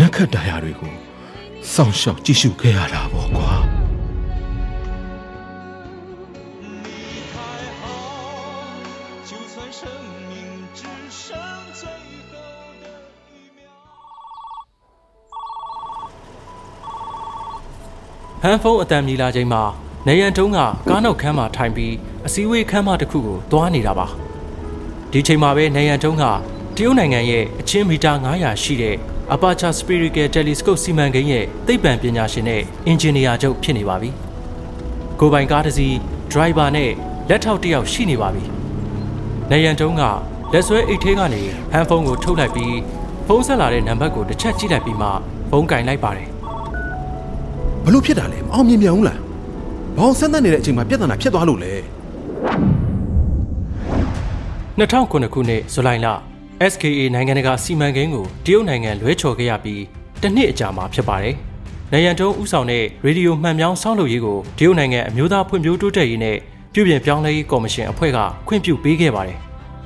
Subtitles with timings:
[0.00, 0.94] နက္ခတ္တရာတွေကို
[1.72, 3.50] စောင့်ရှောက်ကြည့်ရှုခဲ့ရတာပေါ့ကွာ
[18.42, 19.62] ဟန်ဖုန်းအတန်မြည်လာချိန်မှာ
[20.06, 21.94] နေရန်တုံးကကားနောက်ခန်းမှာထိုင်ပြီး
[22.26, 24.06] အစည်းအဝေးခန်းမတစ်ခုကိုသွားနေတာပါ
[25.12, 26.24] ဒီချိန်မှာပဲနေရန်တုံးက
[26.76, 28.98] တရုတ်နိုင်ငံရဲ့အချင်းမီတာ900ရှိတဲ့
[29.30, 34.10] Aperture Spherical Telescope စီမံကိန်းရဲ့သိပ္ပံပညာရှင်နဲ့အင်ဂျင်နီယာချုပ်ဖြစ်နေပါပြီ
[35.20, 35.92] ကိုပိုင်ကားတစ်စီး
[36.32, 36.90] driver နဲ့
[37.28, 38.44] လက်ထောက်တစ်ယောက်ရှိနေပါပြီ
[39.50, 40.02] နေရန်တုံးက
[40.52, 42.76] လက်ဆွဲအိတ်ထဲကနေဟန်ဖုန်းကိုထုတ်လိုက်ပြီး
[43.26, 45.08] ဖုန်းဆက်လာတဲ့နံပါတ်ကိုတစ်ချက်ကြည့်လိုက်ပြီးမှ
[45.50, 46.28] ဖုန်းကင်လိုက်ပါတယ်
[47.84, 49.20] ဘလို့ဖြစ်တာလဲမအောင်မြင်ပြန်ဘူးလား
[49.98, 51.72] ဘောင်ဆန်းသတ်နေတဲ့အချိန်မှာပြဿနာဖြစ်သွားလို့လေ
[54.78, 56.08] 2009ခုနှစ်ဇူလိုင်လ
[56.70, 59.82] SKA နိုင်ငံတကာစီမံကိန်းကိုတရုတ်နိုင်ငံလွဲချော်ခဲ့ရပြီး
[60.20, 61.34] တစ်နှစ်အကြာမှာဖြစ်ပါတယ်။
[61.92, 66.36] နိုင်ရန်တုံးဥဆောင်တဲ့ရေဒီယိုမှန်ပြောင်းဆောင်းလုပ်ရေးကိုတရုတ်နိုင်ငံအမျိုးသားဖွံ့ဖြိုးတိုးတက်ရေးနဲ့
[66.74, 68.18] ပြုပြင်ပြောင်းလဲရေးကော်မရှင်အဖွဲ့က
[68.48, 69.38] ခွင့်ပြုပေးခဲ့ပါတယ်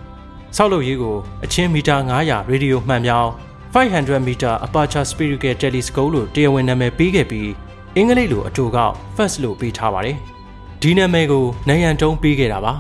[0.57, 3.31] ။ဆောက်လုပ်ရေးကိုအချင်းမီတာ900ရေဒီယိုမှန်ပြောင်း
[3.75, 7.51] 500 meter aperture spherical telescope လို့တရားဝင်နာမည်ပေးခဲ့ပြီး
[7.97, 10.17] အင်္ဂလိပ်လိုအတူကောက် first လို့ပေးထားပါတယ်။
[10.83, 12.73] ဒီနာမည်ကိုနိုင်ရန်တုံးပေးခဲ့တာပါ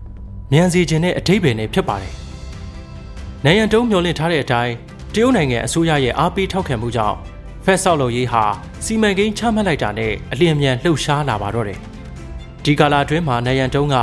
[0.52, 2.14] ။မြန်စီခြင်းနဲ့အထိပ္ပယ်နဲ့ဖြစ်ပါတယ်။
[3.44, 4.74] နိုင်ရန်တုံးမျှော်လင့်ထားတဲ့အတိုင်း
[5.14, 7.16] တရုတ်နိုင်ငံအစိုးရရဲ့အားပေးထောက်ခံမှုကြောင့်
[7.64, 8.44] ဖက်ဆောက်လုပ်ရေးဟာ
[8.84, 11.78] စီမံကိန်းချမှတ်လိုက်တာနဲ့အလျင်အမြန်လှုပ်ရှားလာပါတော့တယ်။
[12.64, 13.96] ဒီကာလအတွင်းမှာနိုင်ရန်တုံးက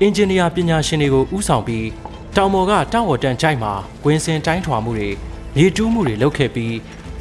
[0.00, 1.88] အင်ဂျင်နီယာပညာရှင်တွေကိုဦးဆောင်ပြီး
[2.36, 3.72] တောင်ပေါ်ကတောင်ဝတန်ကြိုက်မှာ
[4.04, 5.10] ကွင်းစင်တိုင်းထွာမှုတွေ
[5.56, 6.72] မြေတူးမှုတွေလုပ်ခဲ့ပြီး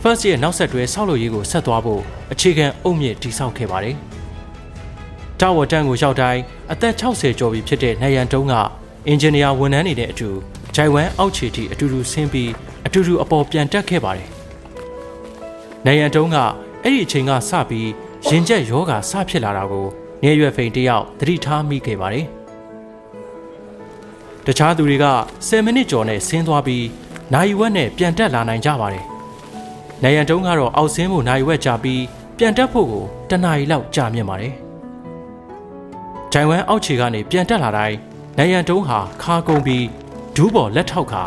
[0.01, 2.01] First ရဲ့နောက်ဆက်တွဲဆောက်လုပ်ရေးကိုဆက်သွားဖို့
[2.31, 3.95] အခြေခံအုတ်မြစ်တည်ဆောက်ခဲ့ပါတယ်။
[5.39, 6.41] တာဝတန်ကိုရောက်တိုင်း
[6.71, 8.53] အသက်60ကျော်ပြီဖြစ်တဲ့နိုင်ရန်တုံးက
[9.07, 10.29] အင်ဂျင်နီယာဝန်ထမ်းတွေနဲ့အတူ
[10.75, 12.51] ဂျိုင်ဝမ်အောက်ခြေထိအတူတူဆင်းပြီး
[12.85, 14.29] အတူတူအပေါ်ပြန်တက်ခဲ့ပါတယ်။
[15.85, 16.37] နိုင်ရန်တုံးက
[16.83, 17.89] အဲ့ဒီအချိန်ကစပြီး
[18.27, 19.87] ရင်ကျက်ယောဂါစဖြစ်လာတာကို
[20.23, 22.25] နေရွယ်ဖိန်တယောက်သတိထားမိခဲ့ပါတယ်။
[24.45, 25.05] တခြားသူတွေက
[25.47, 26.85] 10မိနစ်ကျော်နဲ့ဆင်းသွားပြီး
[27.33, 29.03] နိုင်ဝက်နဲ့ပြန်တက်လာနိုင်ကြပါတယ်။
[30.03, 32.01] နိုင်ရန်တုံးကတော့အောက်ဆင်းဖို့နိုင်ဝက်ကြပြီး
[32.37, 34.53] ပြန်တက်ဖို့ကိုတနာရီလောက်ကြာမြင့်ပါတယ်။
[36.33, 37.97] ဂျိုင်ဝမ်အောက်ခြေကနေပြန်တက်လာတိုင်း
[38.37, 39.85] နိုင်ရန်တုံးဟာခါကုန်ပြီး
[40.35, 41.23] ဒူးပေါ်လက်ထောက်ခါ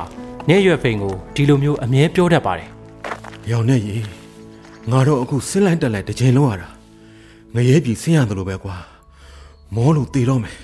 [0.48, 2.68] နေရွက်ဖိန်ကိုဒီလိုမျိုးအမြဲပြောတတ်ပါတယ်။
[3.50, 3.96] ရောင်နဲ့ရေ
[4.90, 6.68] ငါတော့အခုဆင်းလိုက်တက်လိုက်တစ်ချိန်လုံးရတာ
[7.54, 8.76] ငရဲပြီဆင်းရတယ်လို့ပဲကွာ
[9.74, 10.56] မောလို့တည်တော့မယ်။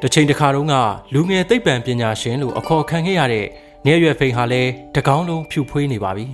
[0.00, 0.74] တစ်ချိန်တစ်ခါတုန်းက
[1.14, 3.46] လူငယ်သိပ္ပံပညာရှင်လို့အခေါ်ခံခဲ့ရတဲ့
[3.86, 6.26] နေရွယ်ဖိန်ဟာလည်းတကောင်းလုံးဖြူဖွေးနေပါပြီ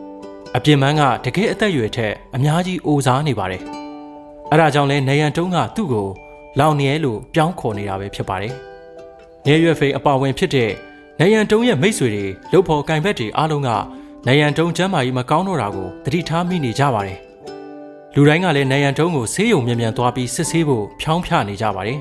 [0.56, 3.62] ။အပြင်ပန်းကတကယ်အသက်အရွယ်ထက်အများကြီးအိုစားနေပါတယ်။
[4.52, 6.08] အဲဒါကြောင့်လဲနေရန်တုံးကသူ့ကို
[6.58, 8.54] လောင်နေရလို့ပြောင်းခေါ်နေတာပဲဖြစ်ပါတယ်။
[9.46, 10.70] နေရွယ်ဖိန်အပါဝင်ဖြစ်တဲ့
[11.20, 13.70] နေရန်တုံးရဲ့မိတ်ဆွေတွေလုတ်ဖော်ကင်ဘက်တွေအားလုံးက
[14.26, 17.18] နေရန်တုံးကျမ်းမာကြီးမကောင်းတော့တာကိုသတိထားမိနေကြပါတယ်။
[18.14, 21.98] လူတိုင်းကလည်းနေရန်တုံးကိုဆေးရုံမြန်မြန်သွားပြီးစစ်ဆေးဖို့ဖြောင်းဖြနေကြပါတယ်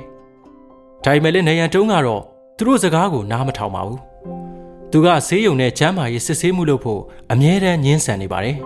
[1.03, 2.21] ။ဒါပေမဲ့လည်းနေရန်တုံးကတော့
[2.57, 3.99] သူတို့စကားကိုနားမထောင်ပါဘူး။
[4.91, 7.01] သူကဆေးရုံနဲ့ကျမ်းမာရေးစစ်ဆေးမှုလုပ်ဖို့
[7.31, 8.57] အမြဲတမ်းညှင်းဆန်နေပါတယ်။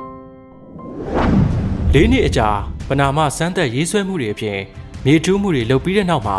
[1.93, 2.49] လေးနှစ်အကြာ
[2.87, 4.59] ပနာမစမ်းသက်ရေးဆွဲမှုတွေအပြင်
[5.07, 6.37] မြေတူးမှုတွေလုပ်ပြီးတဲ့နောက်မှာ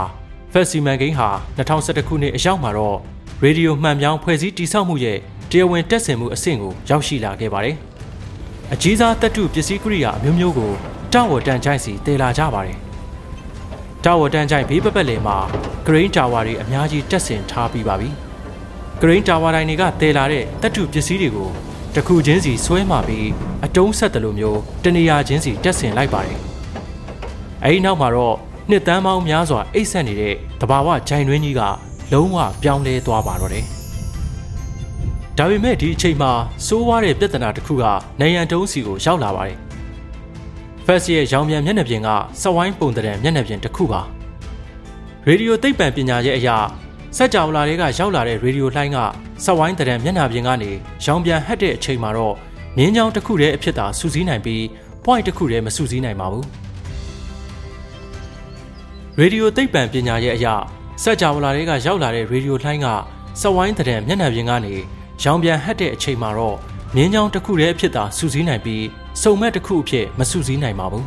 [0.52, 2.98] ဖက်စီမန်ဂိမ်းဟာ2011ခုနှစ်အရောက်မှာတော့
[3.42, 5.18] ရေဒီယိုမှန်ပြောင်းဖွဲ့စည်းတည်ဆောက်မှုရဲ့
[5.50, 7.76] တရားဝင်တက်ဆင်မှုအဆင့်ကိုရောက်ရှိလာခဲ့ပါတယ်။
[8.72, 10.72] အကြီးစားတပ်တုပစ္စည်းကိရိယာအမျိုးမျိုးကို
[11.12, 12.78] တာဝတန်ချိုင်းစီတည်လာကြပါတယ်။
[14.04, 15.36] တာဝတန်ချိုင်းဘေးပပတ်လည်မှာ
[15.86, 18.10] ဂရိန်းတာဝါတွေအများကြီးတက်ဆင်ထားပြီးပါပြီ။
[19.00, 21.48] ဂရိန်းတာဝါတိုင်းတွေကတည်လာတဲ့တပ်တုပစ္စည်းတွေကို
[21.94, 23.28] တစ်ခုချင်းစီဆွဲမှပြီး
[23.64, 26.38] အတုံးဆက်တယ်လို့မျိုးတနေရာချင်းစီတက်ဆင်လိုက်ပါတယ်။
[27.64, 28.36] အဲဒီနောက်မှာတော့
[28.70, 31.62] နှစ်တန်းပေါင်းများစွာအိတ်ဆက်နေတဲ့တဘာဝဂျိုင်တွင်းကြီးက
[32.12, 33.64] လုံးဝပြောင်းလဲသွားပါတော့တယ်။
[35.38, 36.30] ဒါပေမဲ့ဒီအချိန်မှာ
[36.66, 37.84] စိုးဝါးတဲ့ပြဿနာတစ်ခုက
[38.20, 39.58] နေရန်တုံးစီကိုရောက်လာပါတယ်
[40.86, 42.08] ဖက်စီရဲ့ရောင်ပြန်မျက်နှာပြင်က
[42.42, 44.00] စဝိုင်းပုံတဲ့မျက်နှာပြင်တစ်ခုပါ
[45.26, 46.56] ရေဒီယိုသိပ္ပံပညာရဲ့အရာ
[47.16, 48.98] စက်ကြောလာတွေကရောက်လာတဲ့ရေဒီယိုလှိုင်းက
[49.44, 50.70] စဝိုင်းတဲ့မျက်နှာပြင်ကနေ
[51.04, 52.34] ရောင်ပြန်ဟက်တဲ့အချိန်မှာတော့
[52.76, 54.62] မြင်းချောင်းတစ်ခုတည်းအဖြစ်သာစူးစီးနိုင်ပြီး
[55.04, 56.65] point တစ်ခုတည်းမစူးစီးနိုင်ပါဘူး
[59.20, 60.54] ရေဒီယိုသိပ္ပံပညာရဲ့အရာ
[61.02, 62.86] စက်ကြောလာတွေကရောက်လာတဲ့ရေဒီယိုလှိုင်းက
[63.40, 64.74] စဝိုင်းတဲ့မျက်နှာပြင်ကနေ
[65.22, 66.56] ရောင်ပြန်ဟက်တဲ့အချိန်မှာတော့
[66.94, 68.84] မြင်းချောင်းတစ်ခုတည်းအဖြစ်သာစူးစီးနိုင်ပြီး
[69.22, 71.04] စုံမဲ့တစ်ခုအဖြစ်မစူးစီးနိုင်ပါဘူး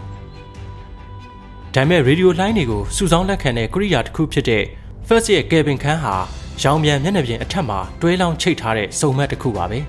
[1.75, 4.63] ။ဒါပေမဲ့ရေဒီယိုလိုင်းတွေကိုစူဆောင်းလက်ခံတဲ့ကိရိယာတစ်ခုဖြစ်တဲ့
[5.07, 6.15] First ရဲ့ cabin ခန်းဟာ
[6.61, 9.79] ရောင်ပြန်မျက်နှာပြင်အထက်မှာတွဲလောင်းချိတ်ထားတဲ့စုံမဲ့တစ်ခုပါပဲ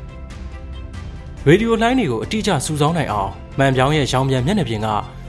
[1.46, 4.88] ။ရေဒီယိုလိုင်းတွေကိုအတိအကျစူဆောင်းနိုင်အောင်မှန်ပြောင်းရဲ့ရောင်ပြန်မျက်နှာပြင်က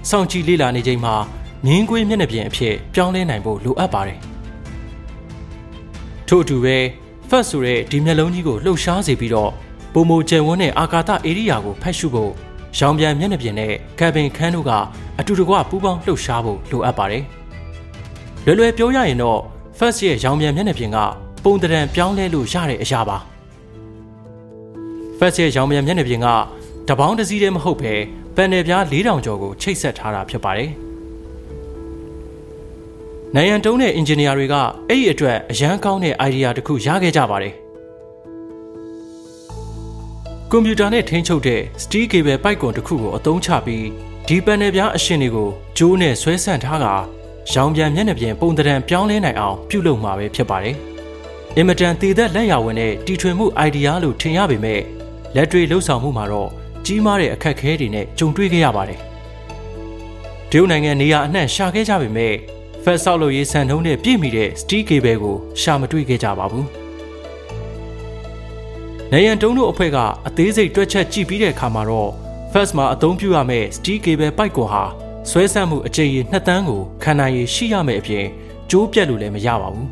[0.09, 1.15] စောင့်ကြည့်လေ့လာနေချိန်မှာ
[1.65, 4.19] မြင်းကွေးမျက်နှာပြင်အဖြစ်ပြောင်းလဲနိုင်ဖို့လိုအပ်ပါတယ်။
[6.27, 6.77] ထို့အတူပဲ
[7.29, 9.51] First ဆိုတဲ့ဒီမျက်လုံးကြီးကိုလှုပ်ရှားစေပြီးတော့
[9.93, 12.31] ပုံမကျယ်ဝန်းတဲ့အာကာသဧရိယာကိုဖတ်ရှုဖို့
[12.77, 14.71] ရောင်ပြန်မျက်နှာပြင်နဲ့ကက်ဘင်ခန်းတို့က
[15.19, 17.23] အတူတကွပူးပေါင်းလှုပ်ရှားဖို့လိုအပ်ပါတယ်။
[18.45, 19.39] လွယ်လွယ်ပြောရရင်တော့
[19.77, 20.97] First ရဲ့ရောင်ပြန်မျက်နှာပြင်က
[21.43, 23.17] ပုံတံပြောင်းလဲလို့ရတဲ့အရာပါ။
[25.17, 26.27] First ရဲ့ရောင်ပြန်မျက်နှာပြင်က
[26.87, 27.93] တပေါင်းတစ်စီးတည်းမဟုတ်ပဲ
[28.35, 30.71] ပန်နယ်ပြား4000ကျော်ကိုချိတ်ဆက်ထားတာဖြစ်ပါတယ်။
[33.35, 34.55] နိုင်ရန်တုံးတဲ့အင်ဂျင်နီယာတွေက
[34.89, 37.53] အဲ့ဒီအတွက်အရန်ကောင်းတဲ့ idea တစ်ခုရခဲ့ကြပါတယ်။
[40.51, 43.85] ကွန်ပျူတာနဲ့ထိန်းချုပ်တဲ့ steel cable ပိုက်ကွန်တစ်ခုကိုအသုံးချပြီး
[44.27, 46.85] ဒီပန်နယ်ပြားအရှင်တွေကိုကြိုးနဲ့ဆွဲဆန့်ထားက
[47.53, 50.75] ရောင်ပြန်မျက်နှာပြင်ပုံတံပြောင်းလဲနိုင်အောင်ပြုလုပ်မှာပဲဖြစ်ပါတယ်။
[51.57, 54.81] အင်မတန်တည်သက်လက်ရဝင်တဲ့တီထွင်မှု idea လို့ထင်ရပေမဲ့
[55.35, 56.49] လက်တွေ့လှုပ်ဆောင်မှုမှာတော့
[56.85, 58.99] ကြီးမားတဲ့အခက်အခဲတွေနဲ့ကြုံတွေ့ခဲ့ရပါတယ်။
[60.51, 62.33] တရုတ်နိုင်ငံနေရာအနှံ့ရှာခဲ့ကြပေမဲ့
[62.83, 66.65] ဖက်ဆောက်လို့ရေးဆန်ထုံးနဲ့ပြည့်မီတဲ့ steel cable ကိုရှာမတွေ့ခဲ့ကြပါဘူး။
[69.11, 69.97] နေရန်တုံးတို့အဖွဲ့က
[70.27, 72.11] အသေးစိတ်တွက်ချက်ကြည့်ပြီးတဲ့အခါမှာတော့
[72.51, 74.83] first မှာအသုံးပြုရမယ့် steel cable ပိုက်ကွန်ဟာ
[75.29, 78.25] ဆွဲဆန့်မှုအကြိမ်ရေ2တန်းကိုခံနိုင်ရရှိရမယ့်အပြင်
[78.69, 79.87] ကျိုးပြတ်လို့လည်းမရပါဘူး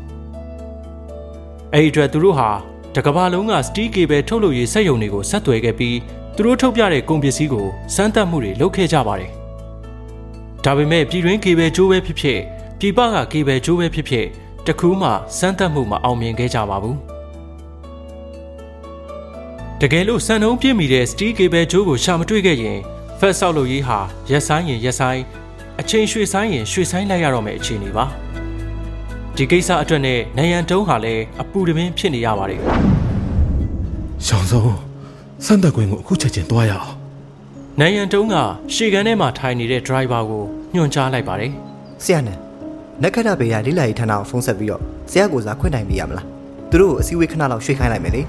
[1.74, 2.50] ။အဲဒီအတွက်သူတို့ဟာ
[2.94, 5.96] တကဘာလုံးက steel cable ထုတ်လုပ်ရေးစက်ရုံတွေကိုဆက်သွယ်ခဲ့ပြီး
[6.36, 9.30] သူတို့ထုတ်ပြတဲ့ကုန်ပစ္စည်းကိုစမ်းသပ်မှုတွေလုပ်ခဲ့ကြပါတယ်။
[10.64, 12.40] ဒါပေမဲ့ပြည်တွင်း cable ကျိုးပဲဖြစ်ဖြစ်
[12.80, 14.26] ပြည်ပက cable ကျိုးပဲဖြစ်ဖြစ်
[14.66, 16.96] တခုမှစမ်းသပ်မှုမအောင်မြင်ခဲ့ကြပါဘူး။
[19.80, 22.78] တကယ်လို့စံနှုံးပြည့်မီတဲ့ steel cable ကြိုးကိုရှာမတွေ့ခဲ့ရင်
[23.18, 23.98] ဖက်ဆောက်လို့ရေးဟာ
[24.30, 25.20] ရက်ဆိုင်ရင်ရက်ဆိုင်
[25.80, 28.04] အချိန်ရွှေဆိုင်ရင်ရွှေဆိုင်လိုက်ရတော့မယ့်အခြေအနေပါ
[29.36, 32.60] ဒီကိစ္စအတွက်နဲ့နိုင်ရန်တုံးဟာလည်းအပူတပင်းဖြစ်နေရပါတယ်
[34.26, 34.64] ရှောင်းစုံ
[35.44, 36.90] စမ်းသက်ကွင်းကိုအခုချက်ချင်းသွားရအောင်
[37.80, 38.34] နိုင်ရန်တုံးက
[38.74, 40.44] ရှေကန်ထဲမှာထိုင်နေတဲ့ driver ကို
[40.74, 41.52] ညွှန်ကြားလိုက်ပါတယ်
[42.04, 42.30] ဆရာန
[43.00, 44.80] န်နက်ခတ်တာဘေးကလိလာရီဌာနကိုဖုန်းဆက်ပြီးတော့
[45.10, 46.26] ဆရာကိုစားခွင့်နိုင်ပေးရမလား
[46.70, 48.22] သူတို့ကိုအစည်းအဝေးခဏလောက်ရွှေ့ခိုင်းလိုက်မယ်လေ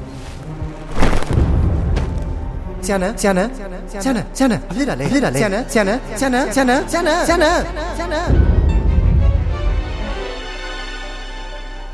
[2.85, 7.59] ဆရာနန်ဆရာနန်ဆရာနန်ဆရာနန်ဆရာနန်ဘာဖြစ်တာလဲဘာဖြစ်တာလဲဆရာနန်ဆရာနန်ဆရာနန်ဆရာနန်ဆရာနန်ဆရာနန်
[7.97, 8.27] ဆရာနန်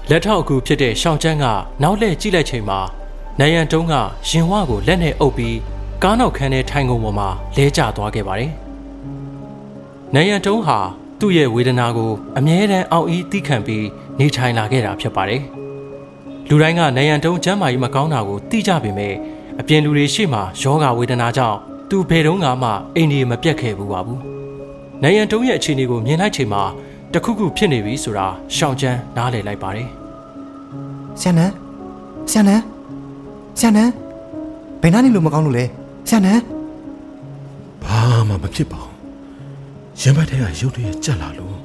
[0.09, 1.45] လက်ထောက်အကူဖြစ်တဲ့ရှောင်းချန်းက
[1.83, 2.79] နောက်လှည့်ကြည့်လိုက်ချိန်မှာ
[3.39, 3.93] နိုင်ရန်တုံးက
[4.29, 5.57] ရင်ဝကိုလက်နဲ့အုပ်ပြီး
[6.03, 8.51] ကားနောက်ခန်းထဲထိုင်ကုန်ပေါ်မှာလဲကျသွားခဲ့ပါတယ်
[10.13, 10.79] နိုင်ရန်တုံးဟာ
[11.19, 13.85] သူ့ရဲ့ဝေဒနာကိုအမြဲတမ်းအောက်အီးသိခံပြီး
[14.19, 15.41] နေထိုင်လာခဲ့တာဖြစ်ပါတယ်
[16.49, 19.13] လူတိုင်းကနိုင်ရန်တုံးကျမ်းမာရေးမကောင်းတာကိုသိကြပေမဲ့
[19.59, 21.57] အပြင်လူတွေရှေ့မှာယောဂဝေဒနာကြောင့်
[21.89, 24.21] သူဘယ်တော့မှအိမ်ကြီးမပြတ်ခဲ့ဘူးပါဘူး
[25.03, 26.63] နိုင်ရန်တုံးရဲ့အခြေအနေကိုမြင်လိုက်ချိန်မှာ
[27.13, 29.87] တခုခုဖြစ်နေပြီဆိုတာရှောင်းချမ်းနားလည်လိုက်ပါတယ်
[31.21, 31.51] ဆရာနန်
[32.31, 32.61] ဆရာနန်
[33.59, 33.89] ဆရာနန်
[34.81, 35.65] ဘယ်နာနေလို့မကောင်းလို့လဲ
[36.09, 36.39] ဆရာနန်
[37.83, 38.96] ဘာမှမဖြစ်ပါဘူး
[40.01, 41.55] ရင်ဘတ်ထဲကရုပ်တရက်ကြက်လာလို့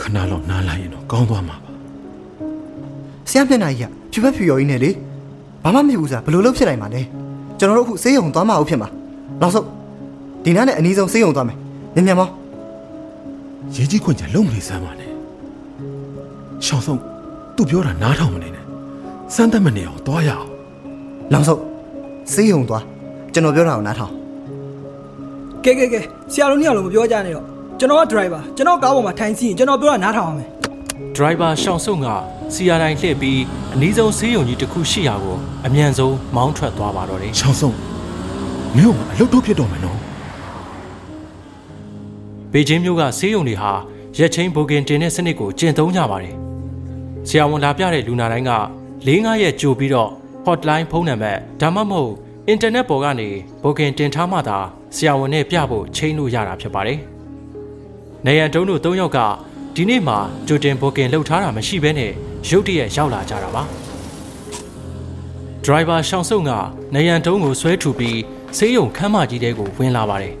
[0.00, 1.70] ခဏလောက်နားလိုက်ရင်တော့ကောင်းသွားမှာပါ
[3.30, 4.90] ဆရာမျက်နှာကြီးကဖြူဖက်ဖြူရော်ကြီးနဲ့လေ
[5.62, 7.02] ဘာမှမဖြစ်ဘူးစားဘယ်လိုလုပ်ဖြစ်နိုင်မှာလဲ
[7.58, 8.88] ကျွန်တော်တို့အခုဆေးရုံသွားမအောင်ဖြစ်မှာ
[9.40, 9.66] နောက်ဆုံး
[10.44, 11.56] ဒီနားနဲ့အနည်းဆုံးဆေးရုံသွားမယ်
[11.94, 12.32] မြန်မြန်မောင်း
[13.74, 15.12] ရေးကြီးခွင့်ကြလုံးမလေးစမ်းပါနဲ့
[16.66, 17.00] ရှောင်းဆုံး
[17.56, 18.64] သူပြောတာနားထောင်မနေနဲ့
[19.34, 20.46] စမ်းသပ်မနေအောင်သွားရအောင်
[21.32, 21.60] နောက်ဆုံး
[22.32, 22.84] ဆေးရုံသွား
[23.32, 24.12] ကျွန်တော်ပြောတာကိုနားထောင်
[25.64, 26.00] ကဲကဲကဲ
[26.32, 27.46] ဆရာတို့နှစ်ယောက်လုံးမပြောကြနဲ့တော့
[27.78, 30.48] ကျွန်တော်က driver ကျွန်တော်ကားပေါ်မှာထိုင်စီရင်ကျွန်တော်ပြောတာနားထောင်အောင်မယ်
[31.16, 32.06] ဒရိုင်ဘာရှောင်းဆုံးက
[32.54, 33.40] စီယာတိုင်းလှည့်ပြီး
[33.74, 35.36] အနီးဆုံးဆေးရုံကြီးတစ်ခုရှိရာကို
[35.66, 37.76] အမြန်ဆုံးမောင်းထွက်သွားပါတော့တယ်ရှောင်းဆုံး
[38.76, 39.98] မြို့မှာအလုတ်ထုတ်ဖြစ်တော့မယ်နော်။
[42.52, 43.72] ဘေကျင်းမြို့ကဆေးရုံတွေဟာ
[44.18, 46.34] ရက်ချင်းဘိုကင်တင်တဲ့စနစ်ကိုကျင့်သုံးကြပါတယ်။
[47.28, 48.52] ဆရာဝန်လာပြတဲ့လူနာတိုင်းက
[49.06, 50.10] ၄၅ရက်ကြိုပြီးတော့
[50.46, 52.12] hotline ဖုန်းနံပါတ်ဒါမှမဟုတ်
[52.48, 53.28] အင်တာနက်ပေါ်ကနေ
[53.62, 54.58] ဘိုကင်တင်ထားမှသာ
[54.94, 56.98] ဆရာဝန်နဲ့ပြဖို့ချိန်လို့ရတာဖြစ်ပါတယ်။
[58.26, 59.18] နေရန်တုံးတို့၃ယောက်က
[59.74, 60.14] ဒီနေ့မှ
[60.46, 62.12] ကြိုတင်ဘိုကင်လုပ်ထားတာမရှိဘဲနဲ့
[62.48, 63.62] ရုတ်တရက်ရောက်လာကြတာပါ။
[65.64, 66.50] ဒရိုင်ဘာရှောင်းစုံက
[66.94, 68.18] နေရန်တုံးကိုဆွဲထူပြီး
[68.56, 70.34] ဆေးရုံခန်းမကြီးတဲကိုဝင်လာပါတယ်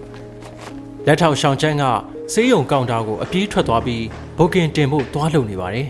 [1.06, 1.84] လက်ထောက်ရှောင်းချန်းက
[2.32, 4.04] ဆေးရုံကောင်တာကိုအပြေးထွက်သွားပြီး
[4.38, 5.86] ဘုတ်ကင်တင်ဖို့သွားလုံနေပါတယ်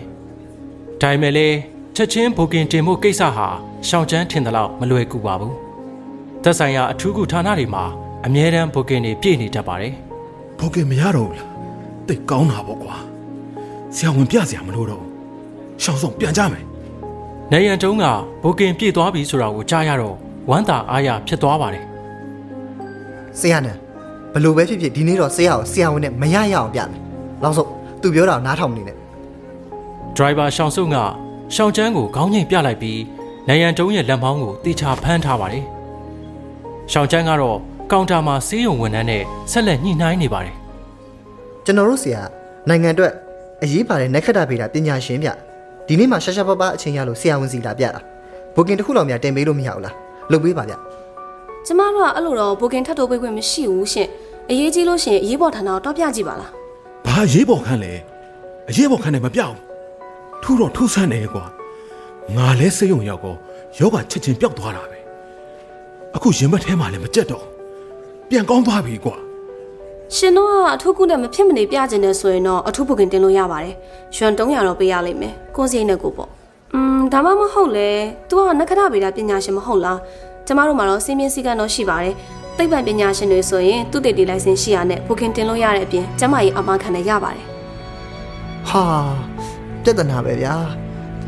[1.01, 1.57] ဒါပေမဲ့လည်း
[1.95, 3.47] ချက်ချင်းဘုတ်ကင်တင်ဖို့ကိစ္စဟာ
[3.87, 5.70] ရှောင်းချန်းထင်သလောက်မလွယ်ကူပါဘူး
[6.43, 7.83] သက်ဆိုင်ရာအထူးကုဌာနတွေမှာ
[8.25, 9.93] အမြဲတမ်းဘုတ်ကင်တွေပြည့်နေတတ်ပါတယ်
[10.59, 11.49] ဘုတ်ကင်မရတော့ဘူးလား
[12.07, 12.95] တိတ်ကောင်းတာပေါ့ကွာ
[13.95, 15.11] ဆရာဝန်ပြစရာမလိုတော့ဘူး
[15.83, 16.65] ရှောင်းဆောင်ပြန်ကြမယ်
[17.51, 18.05] နေရန်တုံးက
[18.43, 20.15] ဘုတ်ကင်ပြည့်သွားပြီဆိုတာကိုကြားရတော့
[20.49, 21.85] ဝမ်းသာအားရဖြစ်သွားပါတယ်
[23.39, 23.73] ဆရာနံ
[24.33, 26.89] ဘလို့ပဲဖြစ်ဖြစ်ဒီနေ့တော့ဆရာကိုဆရာဝန်နဲ့မရရအောင်ပြမယ်
[27.43, 27.69] နောက်ဆုံး
[28.01, 28.97] သူပြောတာကိုနားထောင်နေနဲ့
[30.15, 30.97] ဒရိုင်ဘာရှောင်းစုံက
[31.55, 33.01] ရှောင်းချန်းကိုခေါင်းငိတ်ပြလိုက်ပြီး
[33.47, 35.65] နေရန်တုံးရဲ့လက်မောင်းကိုတေချာဖမ်းထားပါတယ်
[36.91, 37.57] ရှောင်းချန်းကတော့
[37.91, 40.55] ကောင်တာမှာဆေးရုံဝန်ထမ်းနဲ့ဆက်လက်ညှိနှိုင်းနေပါတယ်
[41.65, 42.21] ကျွန်တော်တို့ဆရာ
[42.69, 43.13] နိုင်ငံအတွက်
[43.63, 45.29] အရေးပါတဲ့နက္ခတ္တဗေဒပညာရှင်ဗျ
[45.87, 48.01] ဒီနေ့မှရှာရှာပပအချိန်ရလို့ဆရာဝန်စီလာပြတာ
[48.55, 49.95] ဘိုကင်တစ်ခုလောက်များတင်ပေးလို့မရဘူးလား
[50.31, 50.73] လုပ်ပေးပါဗျ
[51.65, 54.07] ကျမတို့ကအဲ့လိုတော့ဘိုကင်ထပ်တိုးပေးခွင့်မရှိဘူးရှင်
[54.49, 56.51] အရေးကြီးလို့ရှင်အရေးပေါ်ဌာနကိုတော့ပြကြည့်ပါလား
[57.07, 57.93] ဘာရေးပေါ်ခန်းလဲ
[58.69, 59.55] အရေးပေါ်ခန်းနဲ့မပြောက်
[60.43, 61.45] ထူတော့ထူဆန်းနေကွာ
[62.35, 63.35] ငါလဲစိတ်ယုံရောက်ကော
[63.79, 65.00] ယောဂချက်ချင်းပျောက်သွားတာပဲ
[66.16, 67.44] အခုရင်ဘတ်ထဲမှာလည်းမကြက်တော့
[68.28, 69.16] ပြန်ကောင်းသွားပြီကွာ
[70.14, 73.74] ရှင်တို့ကအထူးကုနဲ့မဖြစ်မနေပြကျင်နေဆိုရင်တော့အထူးဘိုကင်တင်လို့ရပါတယ်
[74.16, 76.30] ရွှန်300တော့ပေးရလိမ့်မယ်ကိုယ်စိတ်နဲ့ကိုပေါ့
[76.74, 77.90] อืมဒါမှမဟုတ်လေ
[78.28, 79.98] तू ကနက္ခတဗေဒပညာရှင်မဟုတ်လား
[80.46, 82.14] ကျမတို့မှာတော့စီးမြင့်စည်းကမ်းတော့ရှိပါတယ်
[82.56, 87.44] သိပ္ပံပညာရှင်တွေဆိုရင်သူတေတီလိုင်စင်ရှိရနဲ့ဘိုကင်တင်လို့ရတဲ့အပြင်ကျမကြီးအမခံနဲ့ရပါတယ်
[88.68, 88.84] ဟာ
[89.82, 90.54] ပြဿနာပဲဗျာ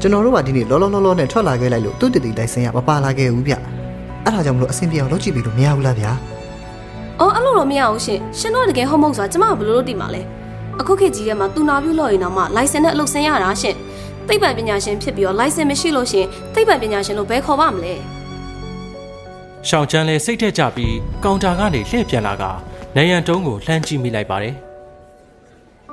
[0.00, 3.54] ကျွန်တော်တို့ကဒီနေ့လောလောလောလောနဲ့ထွက်လာခဲ့လိုက်လို့သူ့တည်တည်လိုက်စင်ရမပါလာခဲ့ဘူးဗျ
[4.25, 6.11] အဲ့ဒါကြောင့်မလို့အဆင်ပြေအောင်လုပ်ကြည့်ပြီးလို့မရဘူးလားဗျာ
[7.19, 10.21] အော်အဲ့လိုတော့မရဘူးရှင်ရှင်တို့ကတကယ်ဟုတ်မဟုတ်ဆိုတာကျမကဘယ်လိုလုပ်သိမှာလဲ
[10.79, 13.75] အခုခေတ်ကြီးထဲမှာသူနာပြုလို့ရင်တော့မှလိုင်စင်နဲ့အလုပ်ဆင်းရတာရှင်
[14.27, 17.93] သိပ္ပံပညာရှင်ဖြစ်ပြီးတော့လိုင်စင်မရှိလို့ရှင်သိပ္ပံပညာရှင်လို့ဘယ်ခေါ်ပါမလဲ
[19.67, 22.43] ရှောင်းချန်းလည်းစိတ်ထက်ကြပြီးကောင်တာကနေလှည့်ပြန်လာက
[22.95, 24.55] နေရန်တုံးကိုလှမ်းကြည့်မိလိုက်ပါတယ်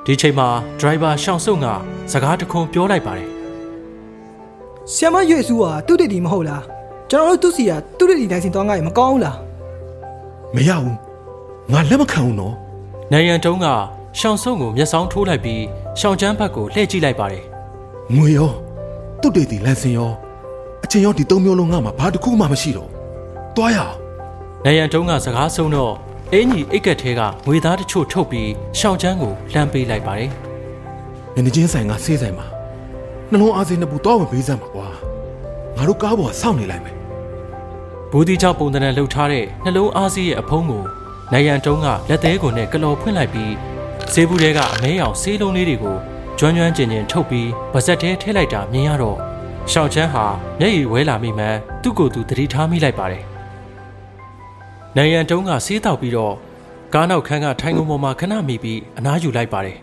[0.05, 0.47] ဒီချိန်မှာ
[0.79, 1.67] ဒရိုင်ဘာရှောင်းစုံက
[2.11, 3.29] စကားတခွန်းပြောလိုက်ပါတယ်
[4.93, 6.63] ဆီယမရွေစုကသူ့တည်တည်မဟုတ်လား
[7.13, 9.37] ကျွန်တော်တို့သူ့စီကသူ့တည်တည်တိုင်းစင်သွားငါ့ရင်မကောင်းဘူးလား
[10.55, 10.95] မရဘူး
[11.71, 12.55] ငါလက်မခံဘူးနော်
[13.11, 13.65] နေရန်တုံးက
[14.19, 15.63] ရှောင်းစုံကိုမျက်စောင်းထိုးလိုက်ပြီး
[15.99, 17.43] ရှောင်းချန်းဘက်ကိုလှည့်ကြည့်လိုက်ပါတယ်
[18.15, 18.51] ငွေရော
[19.21, 20.11] တုတ်တေတီလန်စင်ရော
[20.83, 22.89] အချင်းရောဒီသုံးမျိုးလုံးငါမှာဘာတစ်ခုမှမရှိတော့
[23.55, 23.95] တွားရအောင်
[24.65, 25.93] နေရန်တုံးကစကားဆုံးတော့
[26.33, 28.49] အင်းကြီးအိတ်ကက်ထဲကငွေသားတချို့ထုတ်ပြီး
[28.79, 30.29] ရှောင်းချန်းကိုလှမ်းပေးလိုက်ပါတယ်။
[31.45, 32.47] နေချင်းဆိုင်ကဆေးဆိုင်မှာ
[33.31, 34.89] နှလုံးအားစိနှစ်ပူတော့ဝင်ပေးစမ်းပါကွာ။
[35.77, 37.00] ငါတို့ကားပေါ်စောင့်နေလိုက်မယ်
[38.13, 40.83] ဘူးတီချောက်ပုံသဏ္ဍာန်လှုပ်ထားတဲ့နှလုံးအားစီးရဲ့အဖုံးကို
[41.31, 43.53] နိုင်ရန်တုံးကလက်သေးကိုနဲ့ကလော်ဖွင့်လိုက်ပြီး
[44.13, 45.97] ဆေးဘူးထဲကအမဲရောင်ဆေးလုံးလေးတွေကို
[46.39, 49.17] ကျွမ်းကျွမ်းကျင်ကျင်ထုတ်ပြီးဗစက်ထဲထည့်လိုက်တာမြင်ရတော့
[49.71, 50.25] ရှောင်းချမ်းဟာ
[50.59, 53.23] မျက်ရည်ဝဲလာမိမှန်းသူ့ကိုယ်သူသတိထားမိလိုက်ပါတယ်။
[54.97, 56.33] နိုင်ရန်တုံးကဆေးတောက်ပြီးတော့
[56.93, 59.77] ကားနောက်ခန်းကထိုင်ကုန်ပေါ်မှာခဏမိပြီးအနားယူလိုက်ပါတယ်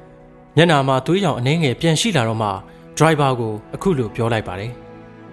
[0.56, 2.48] ။ညနာမှာသွေးရောင်အနှင်းငယ်ပြန်ရှိလာတော့မှ
[2.96, 4.72] ဒရိုင်ဘာကိုအခုလိုပြောလိုက်ပါတယ်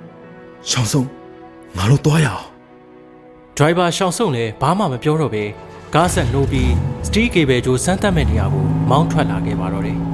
[0.70, 1.21] ။ရှောင်းဆုံး
[1.78, 2.46] ငါတို့တွားရအောင်
[3.58, 5.44] ဒရိုင်ဘာရှောင်းဆုံလည်းဘာမှမပြောတော့ပဲ
[5.96, 6.72] ကားဆက်နှိုးပြီး
[7.06, 10.11] စတီးကေဘယ်ဂျိုစမ်းသပ်မဲ့နေရာကိုမောင်းထွက်လာခဲ့ပါတော့တယ်